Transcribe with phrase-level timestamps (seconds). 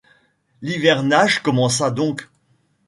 [0.63, 2.27] L’hivernage commença donc.